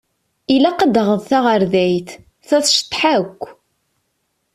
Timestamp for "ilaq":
0.55-0.79